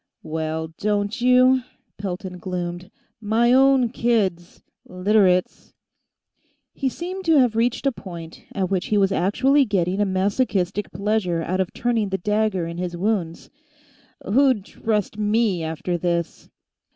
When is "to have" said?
7.25-7.55